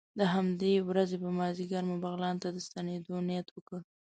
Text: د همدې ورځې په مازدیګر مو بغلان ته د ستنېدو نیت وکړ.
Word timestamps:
د 0.19 0.21
همدې 0.33 0.73
ورځې 0.89 1.17
په 1.23 1.29
مازدیګر 1.37 1.83
مو 1.89 1.95
بغلان 2.03 2.35
ته 2.43 2.47
د 2.51 2.57
ستنېدو 2.67 3.15
نیت 3.27 3.47
وکړ. 3.51 3.79